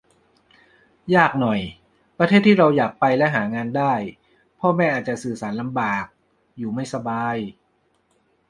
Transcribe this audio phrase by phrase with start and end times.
[1.15, 1.59] ยากหน่อย
[2.17, 3.93] ประเทศที่เราอยากไปและหางานได้
[4.59, 6.05] พ่อแม่อาจจะสื่อสารลำบาก
[6.57, 7.37] อยู่ไม่สบาย